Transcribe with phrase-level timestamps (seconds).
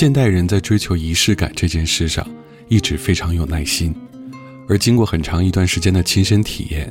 [0.00, 2.26] 现代人在追求仪式感这件事上，
[2.68, 3.94] 一直非常有耐心，
[4.66, 6.90] 而经过很长一段时间的亲身体验，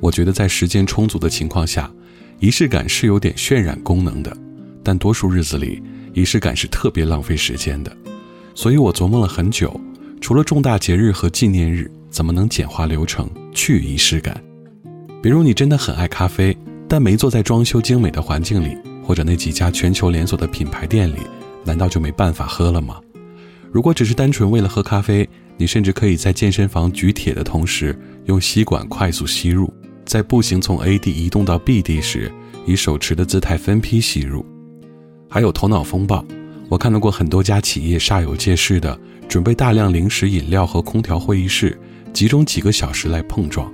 [0.00, 1.88] 我觉得在时间充足的情况下，
[2.40, 4.36] 仪式感是有点渲染功能的，
[4.82, 5.80] 但多数日子里，
[6.14, 7.96] 仪式感是特别浪费时间的。
[8.56, 9.80] 所以我琢磨了很久，
[10.20, 14.36] 除了重大节日和纪念日，怎么能简化流程，去仪式感？
[15.22, 16.56] 比如你真的很爱咖啡，
[16.88, 21.18] 但没坐在装修精美的环境里，或者那几家全球连锁的品牌店里。
[21.68, 22.98] 难道就没办法喝了吗？
[23.70, 29.66] 如果只是单纯为了喝咖啡，你甚至可以在健身房举铁的同时，用吸管快速吸入；
[30.06, 32.32] 在步行从 A 地移动到 B 地时，
[32.64, 34.46] 以手持的姿态分批吸入。
[35.28, 36.24] 还有头脑风暴，
[36.70, 38.98] 我看到过很多家企业煞有介事的
[39.28, 41.78] 准备大量零食饮料和空调会议室，
[42.14, 43.70] 集中几个小时来碰撞。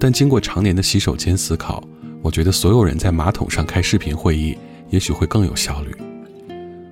[0.00, 1.84] 但经过常年的洗手间思考，
[2.22, 4.56] 我觉得所有人在马桶上开视频会议，
[4.88, 5.94] 也许会更有效率。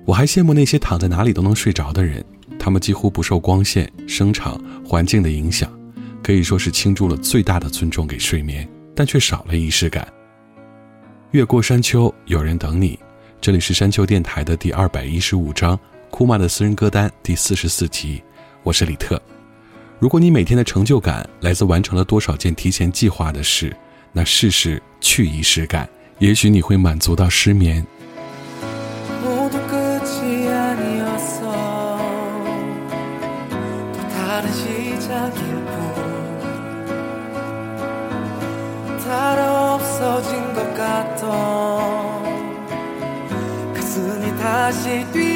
[0.07, 2.23] 我还羡慕那些躺在哪里都能睡着的人，
[2.57, 5.69] 他们几乎不受光线、声场、环境的影响，
[6.23, 8.65] 可以说是倾注了最大的尊重给睡眠，
[8.95, 10.07] 但却少了仪式感。
[11.31, 12.97] 越过山丘，有人等你。
[13.41, 15.77] 这里是山丘电台的第二百一十五章，
[16.09, 18.23] 库玛的私人歌单第四十四集。
[18.63, 19.21] 我是李特。
[19.99, 23.75] 如果你每天的成就感来自完成了多少件提前计划的事，
[24.13, 27.85] 那试试去仪式感，也许你会满足到失眠。
[44.67, 45.26] aceito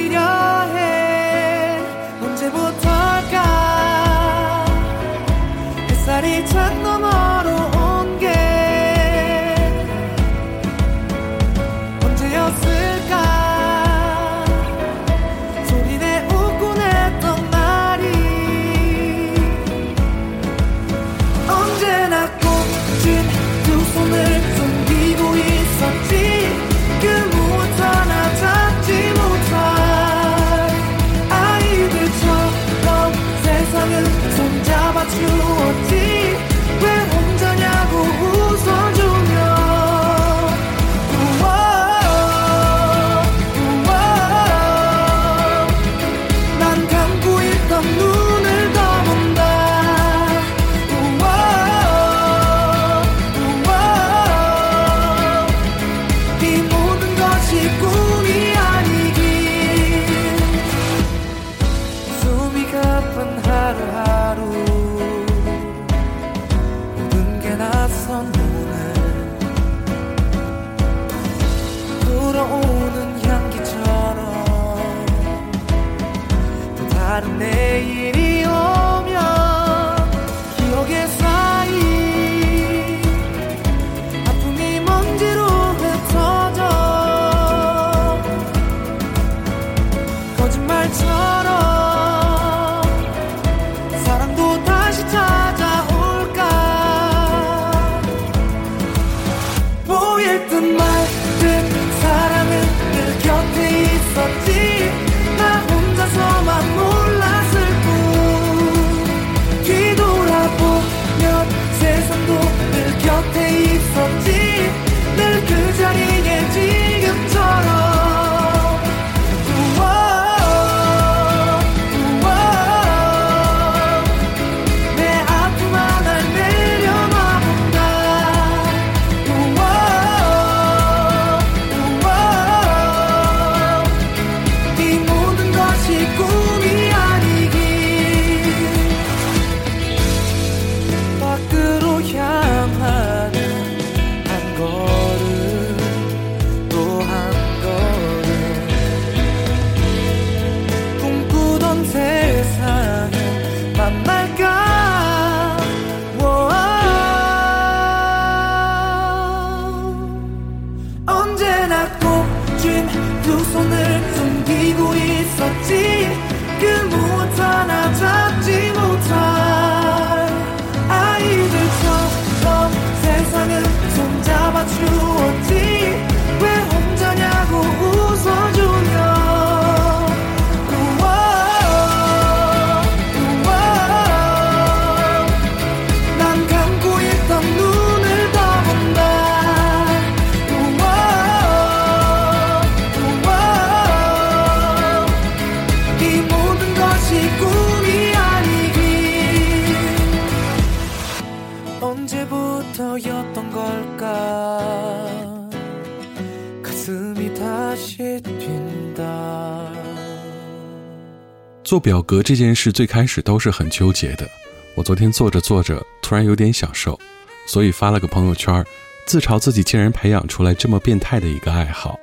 [211.72, 214.30] 做表格这件事最开始都是很纠结的。
[214.76, 217.00] 我昨天做着做着，突然有点享受，
[217.48, 218.62] 所以发了个朋友圈，
[219.06, 221.98] 自嘲自己竟然培养出来这么变态的一个爱好。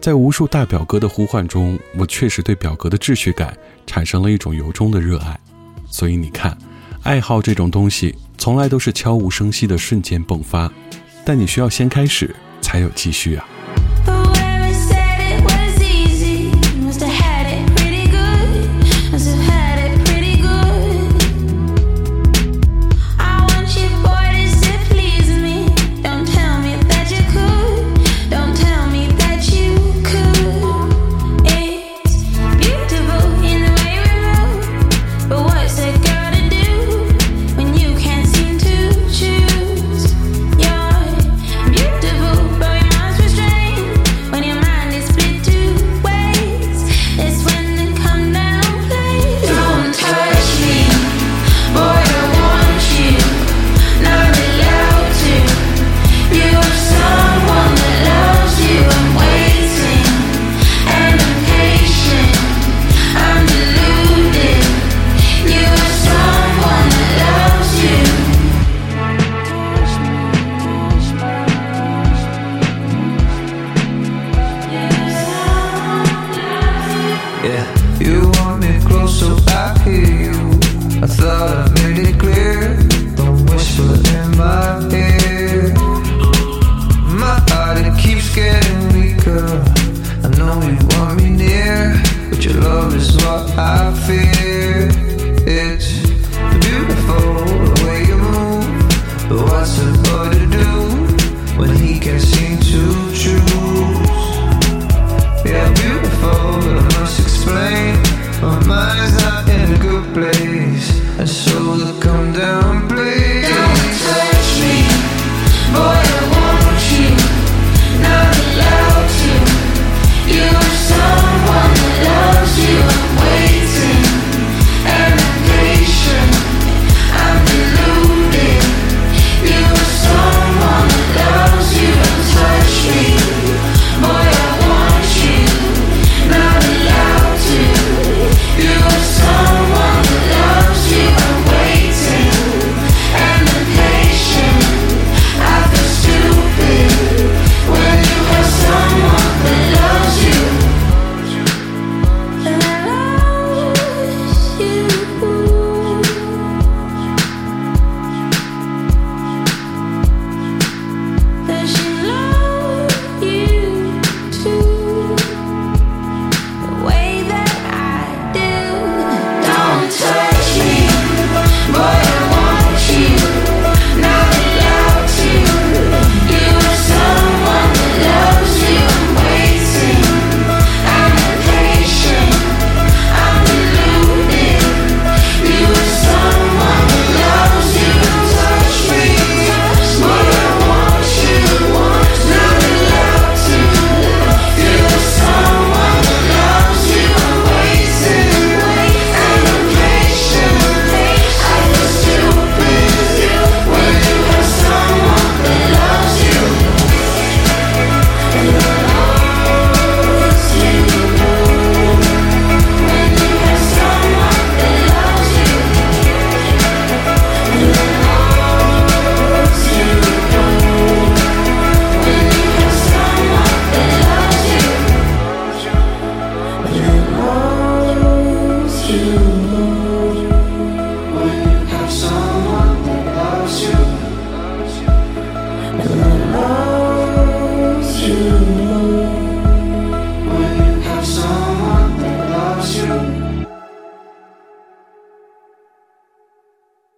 [0.00, 3.54] 在无数大表哥的呼唤中，我确实对表格的秩序感
[3.86, 5.38] 产生了一种由衷的热爱。
[5.90, 6.56] 所以你看，
[7.02, 10.72] 爱好这种东西，从来都是悄无声息的瞬间迸发，
[11.22, 13.46] 但你需要先开始，才有继续啊。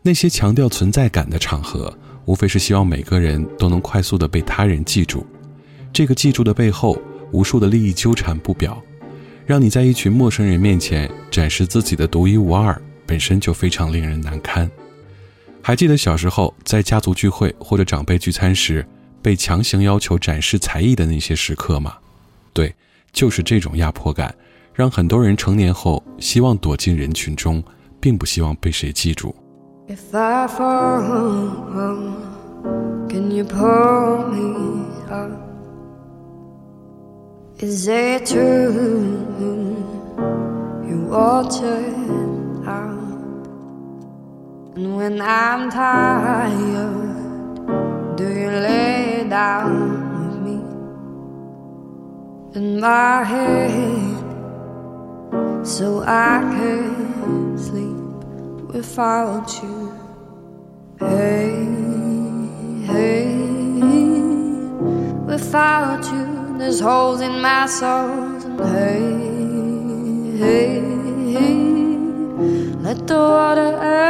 [0.08, 5.26] 那些强调存在感的场合，无非是希望每个人都能快速的被他人记住。
[5.92, 6.98] 这个记住的背后，
[7.30, 8.82] 无数的利益纠缠不表，
[9.44, 14.70] 让你在一群陌生人面前展示自己的独一无二，本身就非常令人难堪。
[15.60, 18.82] 还记得小时候在家族聚会或者长辈聚餐时，
[19.20, 21.98] 被强行要求展示才艺的那些时刻吗？
[22.54, 22.74] 对，
[23.12, 24.34] 就是这种压迫感。
[24.72, 27.62] 让很多人成年后希望躲进人群中，
[28.00, 29.36] 并不希望被谁记住。
[29.90, 31.00] If I fall,
[33.08, 35.30] can you pull me up?
[37.58, 39.74] Is it true
[40.86, 41.86] you water
[42.66, 43.46] out?
[44.76, 47.16] And when I'm tired,
[48.18, 49.72] do you lay down
[50.20, 50.60] with me
[52.60, 54.18] in my head
[55.66, 58.07] so I can sleep
[58.68, 59.92] without you?
[60.98, 61.64] Hey,
[62.86, 63.34] hey,
[65.26, 68.36] without you, there's holes in my soul.
[68.44, 70.80] And hey, hey,
[71.32, 71.54] hey,
[72.82, 74.08] let the water end.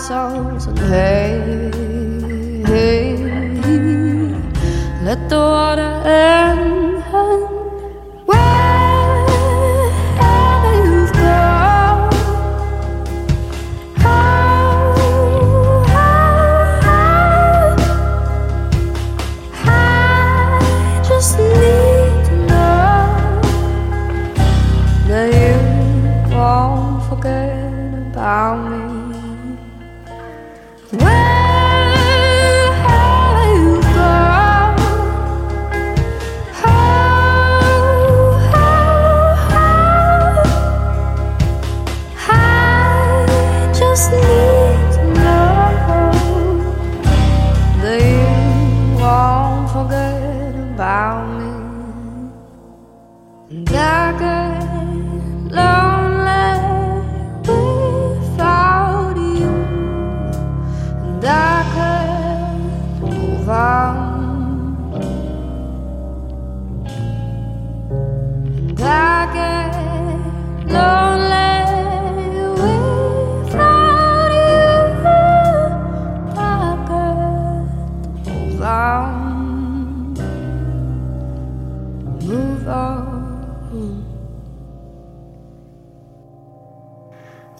[0.00, 1.70] Soul, and hey,
[2.64, 3.16] hey,
[5.04, 6.79] let the water end.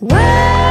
[0.01, 0.70] Whoa!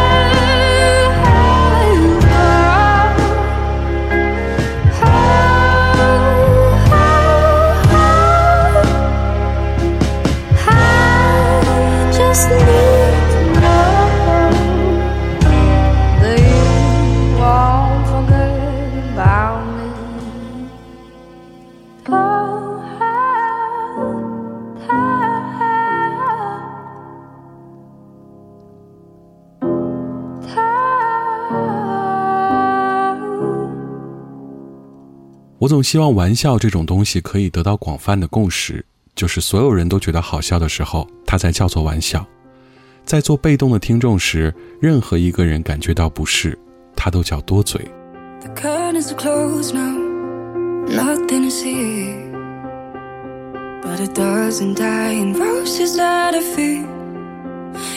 [35.70, 38.84] 总希望玩笑这种东西可以得到广泛的共识，
[39.16, 42.26] 就是所有人都觉得好笑的时候，它才叫做玩笑；
[43.06, 46.58] 在做被动的听众时，任何一个人感觉到不适，
[46.96, 47.80] 他都叫多嘴。
[48.42, 49.98] The curtains are closed now,
[50.88, 52.16] nothing to see.
[53.82, 56.86] But a dozen dying roses at our feet.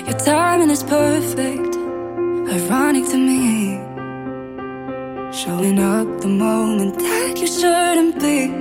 [0.07, 1.77] Your timing is perfect,
[2.49, 3.72] ironic to me.
[5.33, 8.53] Showing up the moment that you shouldn't be.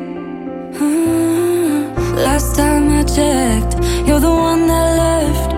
[0.80, 3.74] Ah, last time I checked,
[4.08, 5.52] you're the one that left.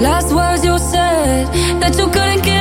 [0.00, 1.48] Last words you said
[1.80, 2.57] that you couldn't care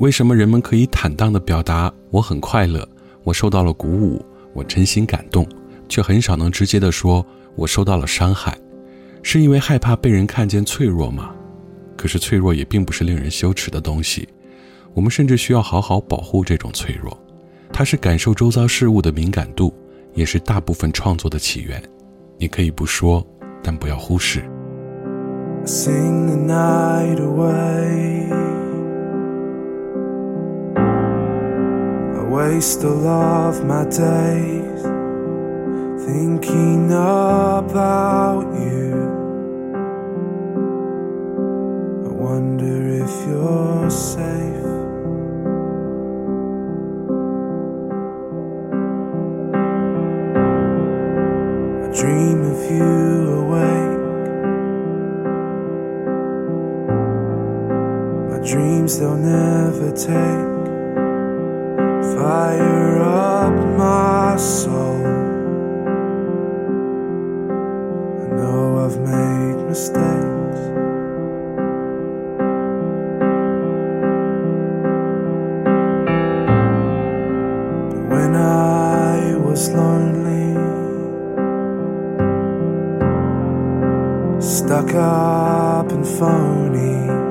[0.00, 2.88] 为什么人们可以坦荡地表达我很快乐，
[3.22, 5.46] 我受到了鼓舞，我真心感动，
[5.90, 8.56] 却很少能直接地说我受到了伤害？
[9.22, 11.34] 是因为害怕被人看见脆弱吗？
[11.98, 14.26] 可是脆弱也并不是令人羞耻的东西，
[14.94, 17.14] 我们甚至需要好好保护这种脆弱。
[17.70, 19.70] 它是感受周遭事物的敏感度，
[20.14, 21.80] 也是大部分创作的起源。
[22.38, 23.22] 你可以不说，
[23.62, 24.42] 但不要忽视。
[32.40, 34.82] Waste all of my days
[36.06, 38.92] thinking about you.
[42.08, 44.70] I wonder if you're safe.
[51.84, 52.92] I dream of you
[53.42, 54.02] awake.
[58.30, 60.49] My dreams they'll never take
[62.20, 65.06] fire up my soul.
[68.22, 70.60] I know I've made mistakes.
[77.90, 80.48] But when I was lonely,
[84.42, 87.29] stuck up and phony.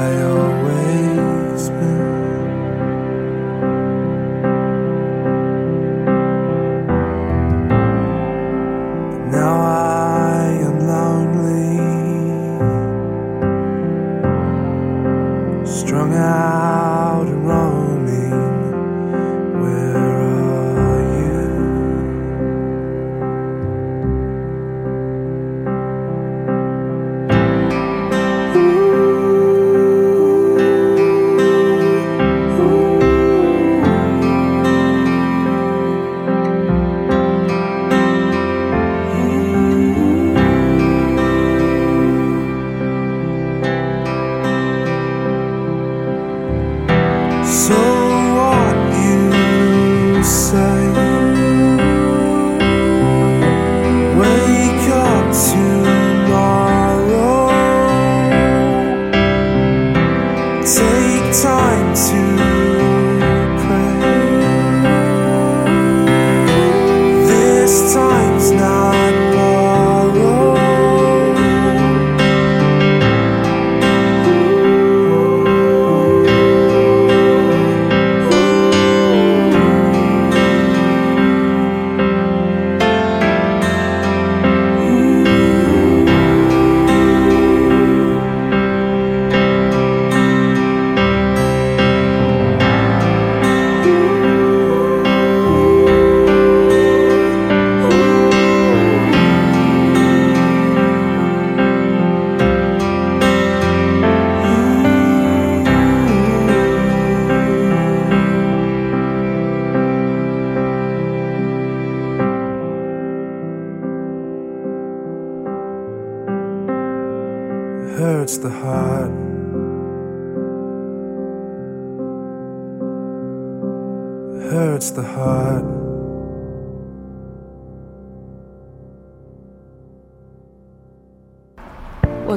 [0.00, 0.39] I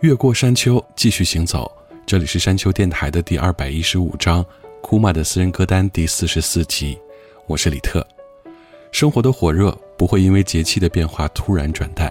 [0.00, 1.70] 越过山丘，继续行走。
[2.06, 4.42] 这里是山丘电台的第二百一十五章，
[4.80, 6.98] 库玛的私人歌单第四十四集。
[7.46, 8.06] 我是李特。
[8.92, 12.10] 生活的火热不会因为节气的变化突然转淡。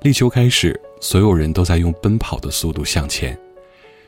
[0.00, 3.38] 立秋开始，所有人都在用奔跑的速度向前。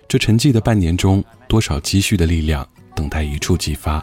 [0.09, 4.03] 这沉寂的半年中，多少积蓄的力量等待一触即发。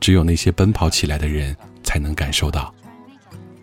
[0.00, 2.74] 只有那些奔跑起来的人，才能感受到。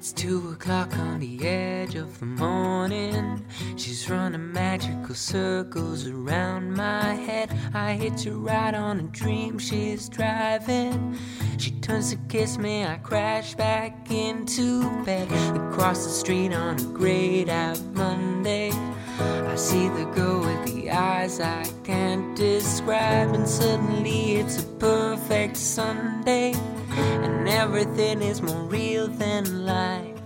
[0.04, 3.46] It's two o'clock on the edge of the morning.
[3.78, 7.58] She's running magical circles around my head.
[7.74, 11.18] I hitch a ride on a dream she's driving.
[11.58, 15.32] She turns to kiss me, I crash back into bed.
[15.72, 18.74] Across the street on a grayed out Monday.
[19.22, 25.56] I see the girl with the eyes I can't describe, and suddenly it's a perfect
[25.56, 26.56] Sunday,
[26.98, 30.20] and everything is more real than life.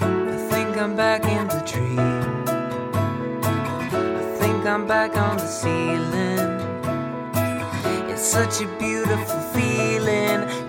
[0.00, 2.44] I think I'm back in the dream.
[3.94, 6.40] I think I'm back on the ceiling.
[8.10, 10.63] It's such a beautiful feeling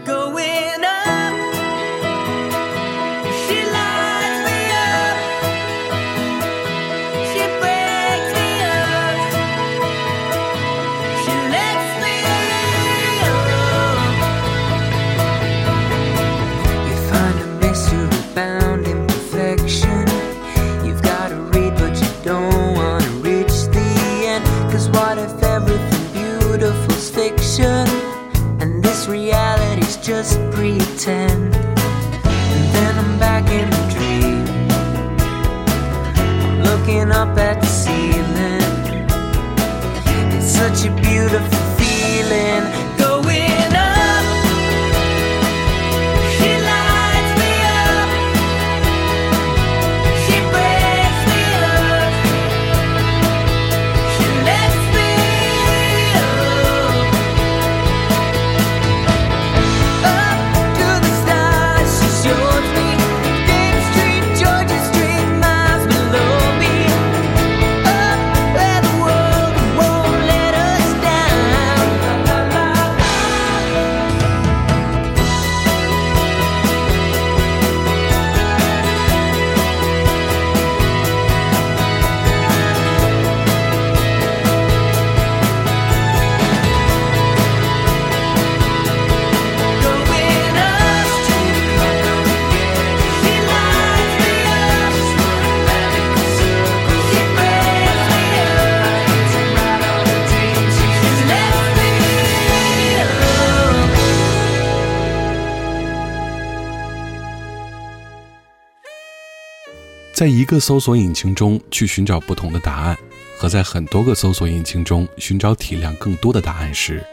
[110.26, 112.98] 在一个搜索引擎中去寻找不同的答案，
[113.38, 117.06] 和在很多个搜索引擎中寻找体量更多的答案时，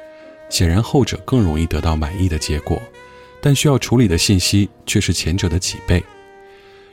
[0.48, 2.80] 显然后者更容易得到满意的结果，
[3.38, 6.02] 但需要处理的信息却是前者的几倍。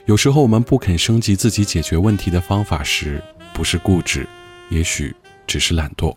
[0.04, 4.28] 有时候我们不肯升级自己解决问题的方法时，不是固执，
[4.68, 6.14] 也许只是懒惰。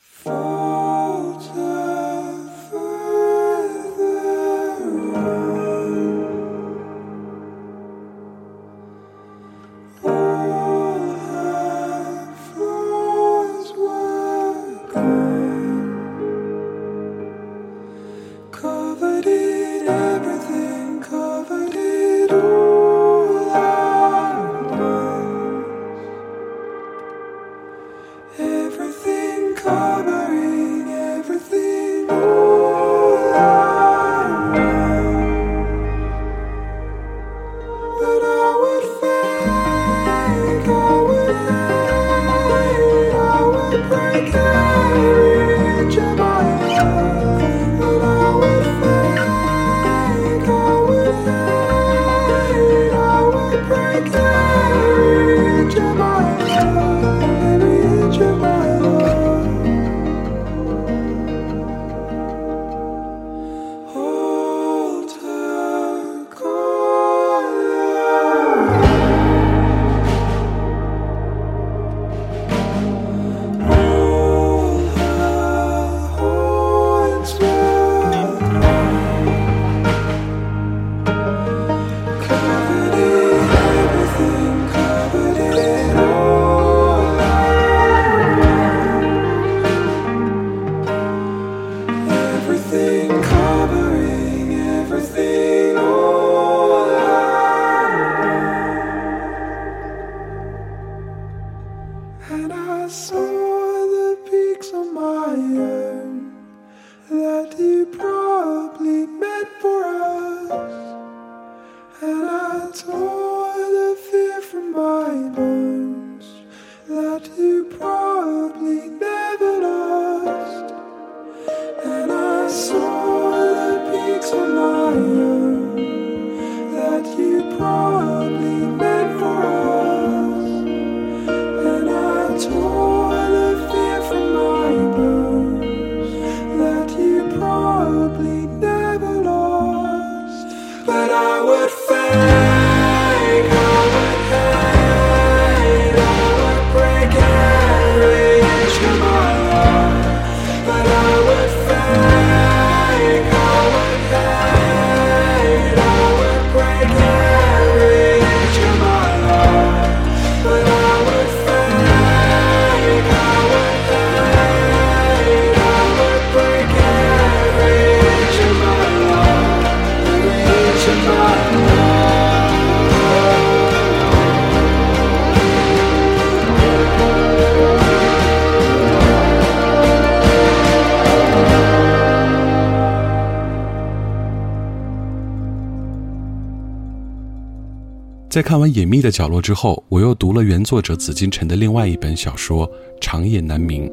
[188.33, 192.67] 在看完《隐秘的角落》之后，我又读了原作者紫金陈的另外一本小说
[192.99, 193.87] 《长夜难明》。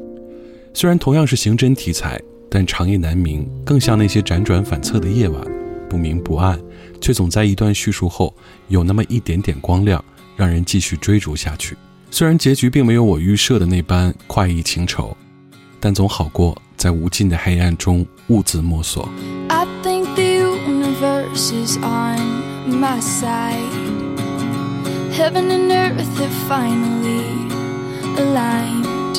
[0.73, 5.39] 虽然同样是刑侦题材，但《长夜难明》更像那些辗转反侧的夜晚，
[5.87, 6.59] 不明不暗，
[6.99, 8.33] 却总在一段叙述后
[8.67, 10.03] 有那么一点点光亮，
[10.35, 11.77] 让人继续追逐下去。
[12.09, 15.15] 虽然结局并没有我预设的那般快意情仇，
[15.79, 19.07] 但总好过在无尽的黑暗中兀自摸索。
[19.49, 23.80] I think the universe is on my side.
[25.13, 27.27] Heaven and earth have finally
[28.17, 29.15] aligned.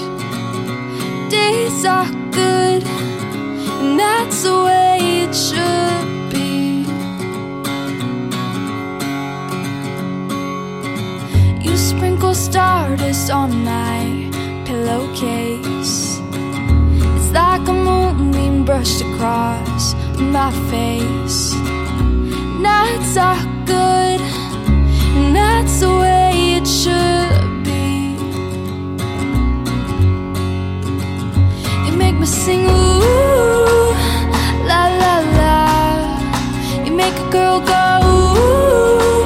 [1.31, 6.87] Days are good, and that's the way it should be.
[11.62, 14.31] You sprinkle stardust on my
[14.66, 16.18] pillowcase.
[17.16, 21.52] It's like a moonbeam brushed across my face.
[22.59, 24.02] Nights are good
[25.62, 28.19] that's the way it should be.
[31.87, 33.94] You make me sing ooh,
[34.67, 35.63] la la la.
[36.85, 39.23] You make a girl go ooh,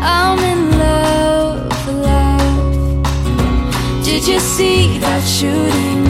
[0.00, 1.66] I'm in love,
[2.10, 3.02] love.
[4.04, 6.06] Did you see that shooting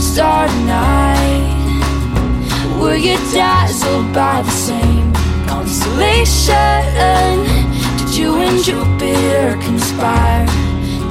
[0.00, 1.56] star tonight?
[2.80, 5.12] Were you dazzled by the same
[5.48, 7.59] constellation?
[8.20, 10.46] You and Jupiter conspire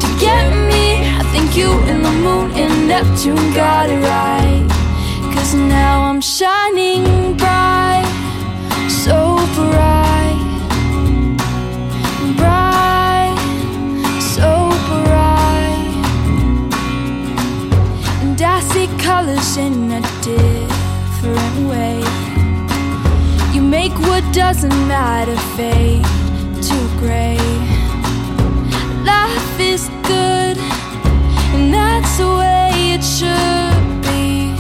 [0.02, 0.86] to get me.
[1.20, 4.66] I think you and the moon and Neptune got it right.
[5.34, 8.06] Cause now I'm shining bright,
[9.04, 10.40] so bright,
[12.38, 13.40] bright,
[14.36, 14.52] so
[14.90, 15.90] bright.
[18.22, 22.04] And I see colors in a different way.
[23.54, 26.19] You make what doesn't matter fade
[27.00, 27.38] gray.
[29.06, 30.58] Life is good,
[31.56, 34.52] and that's the way it should be.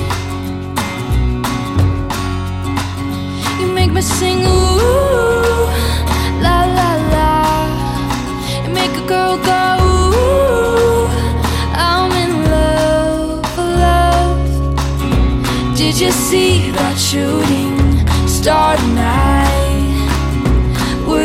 [3.59, 5.65] You make me sing ooh,
[6.45, 7.29] la la la.
[8.63, 11.07] You make a girl go ooh,
[11.89, 14.39] I'm in love, love.
[15.77, 17.75] Did you see that shooting
[18.27, 19.38] star tonight?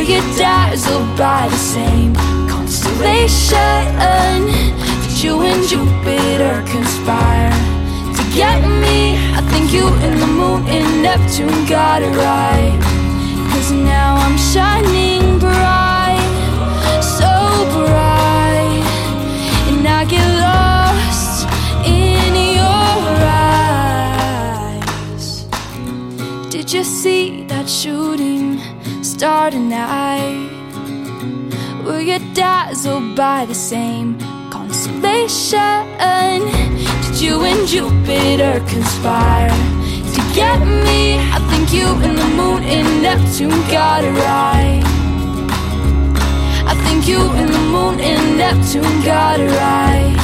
[0.05, 2.15] Were you dazzled by the same
[2.47, 3.97] constellation?
[5.01, 7.51] Did you and Jupiter conspire
[8.13, 9.17] to get me?
[9.33, 12.79] I think you and the moon and Neptune got it right.
[13.55, 16.21] Cause now I'm shining bright,
[17.01, 18.85] so bright,
[19.73, 21.49] and I get lost
[21.89, 23.17] in your
[24.83, 25.47] eyes.
[26.51, 28.54] Did you see that shooting?
[29.15, 30.51] Star tonight?
[31.85, 34.19] Were you dazzled by the same
[34.51, 35.87] constellation?
[37.05, 39.55] Did you and Jupiter conspire
[40.15, 41.03] to get me?
[41.37, 44.83] I think you and the moon and Neptune got it right.
[46.73, 50.17] I think you and the moon and Neptune got it right.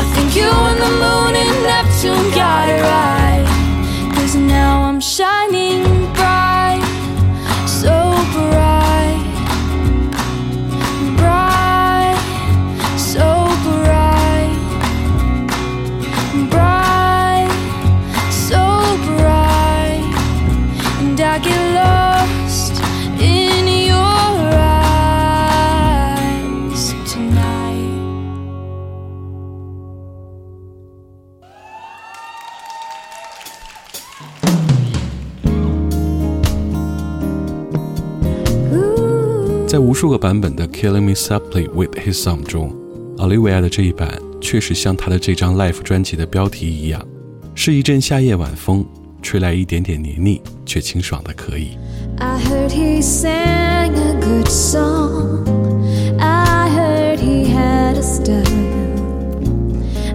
[0.00, 3.44] I think you and the moon and Neptune got it right.
[4.14, 5.41] Cause now I'm shining
[39.72, 42.76] 在无数个版本的《Killing Me Softly with His Song》中
[43.16, 47.02] ，Olivia 的这一版确实像她的这张 Life 专辑的标题一样，
[47.54, 48.84] 是一阵夏夜晚风，
[49.22, 51.78] 吹来一点点黏腻却清爽的可以。
[52.18, 55.48] I heard he sang a good song.
[56.18, 58.44] I heard he had a style.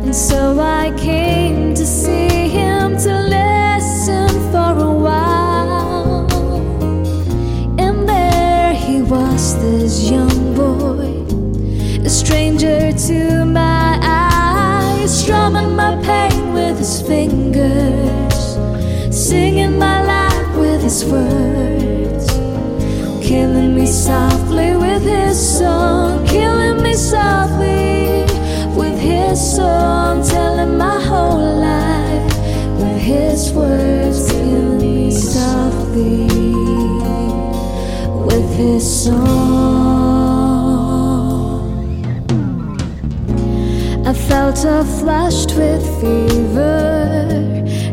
[0.05, 3.16] And so I came to see him to
[9.09, 11.23] was, this young boy,
[12.05, 18.57] a stranger to my eyes, strumming my pain with his fingers,
[19.09, 22.27] singing my life with his words,
[23.25, 28.25] killing me softly with his song, killing me softly
[28.75, 32.33] with his song, telling my whole life
[32.79, 36.86] with his words, killing me softly
[38.57, 39.27] his song.
[44.03, 47.27] I felt I flushed with fever,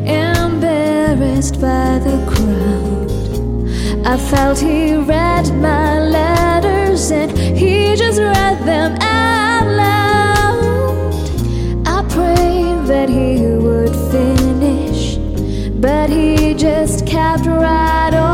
[0.07, 3.11] embarrassed by the crowd.
[4.07, 11.15] I felt he read my letters and he just read them out loud.
[11.87, 15.19] I prayed that he would finish,
[15.79, 18.34] but he just kept right on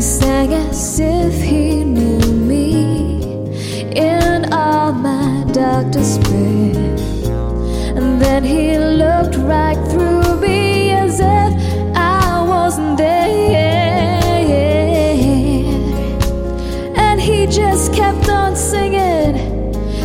[0.00, 3.20] He sang as if he knew me
[3.94, 6.72] in all my dark despair.
[7.98, 11.52] And then he looked right through me as if
[11.94, 14.22] I wasn't there.
[16.96, 19.36] And he just kept on singing,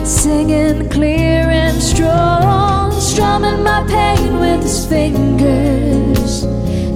[0.04, 6.42] singing clear and strong, strumming my pain with his fingers,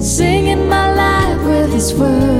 [0.06, 2.39] singing my life with his words,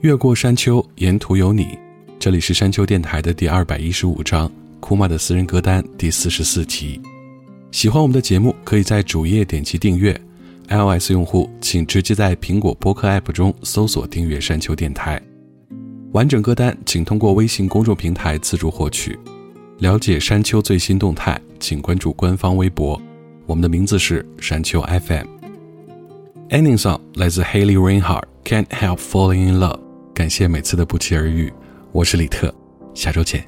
[0.00, 1.78] 越过山丘，沿途有你。
[2.18, 6.98] 这里是山丘电台的第二百一十五章，库玛的私人歌单第四十四集。
[7.70, 10.18] 喜欢我们的节目，可以在主页点击订阅。
[10.70, 15.20] iOS 用户请直接在苹果播客 App 中搜索订阅山丘电台。
[16.12, 19.18] 完整歌单请通过微信公众平台自助获取。
[19.80, 22.98] 了解山丘最新动态，请关注官方微博，
[23.44, 25.26] 我们的名字是山丘 FM。
[26.48, 29.78] Ending song 来自 Haley Reinhardt，《Can't Help Falling in Love》。
[30.20, 31.50] 感谢每次的不期而遇，
[31.92, 32.54] 我是李特，
[32.92, 33.42] 下周见。